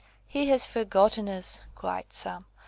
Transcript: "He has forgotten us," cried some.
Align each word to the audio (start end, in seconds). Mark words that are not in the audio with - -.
"He 0.27 0.47
has 0.49 0.65
forgotten 0.65 1.29
us," 1.29 1.61
cried 1.75 2.11
some. 2.11 2.47